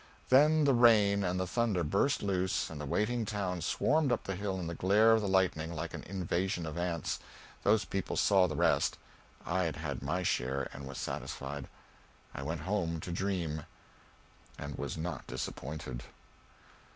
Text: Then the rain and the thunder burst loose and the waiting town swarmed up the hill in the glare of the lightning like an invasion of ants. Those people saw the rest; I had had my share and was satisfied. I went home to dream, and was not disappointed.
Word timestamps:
Then 0.29 0.63
the 0.63 0.73
rain 0.73 1.23
and 1.23 1.39
the 1.39 1.45
thunder 1.45 1.83
burst 1.83 2.23
loose 2.23 2.71
and 2.71 2.81
the 2.81 2.87
waiting 2.87 3.23
town 3.23 3.61
swarmed 3.61 4.11
up 4.11 4.23
the 4.23 4.33
hill 4.35 4.59
in 4.59 4.65
the 4.65 4.73
glare 4.73 5.11
of 5.11 5.21
the 5.21 5.27
lightning 5.27 5.71
like 5.75 5.93
an 5.93 6.01
invasion 6.05 6.65
of 6.65 6.75
ants. 6.75 7.19
Those 7.61 7.85
people 7.85 8.17
saw 8.17 8.47
the 8.47 8.55
rest; 8.55 8.97
I 9.45 9.65
had 9.65 9.75
had 9.75 10.01
my 10.01 10.23
share 10.23 10.69
and 10.73 10.87
was 10.87 10.97
satisfied. 10.97 11.67
I 12.33 12.41
went 12.41 12.61
home 12.61 12.99
to 12.99 13.11
dream, 13.11 13.67
and 14.57 14.75
was 14.75 14.97
not 14.97 15.27
disappointed. 15.27 16.01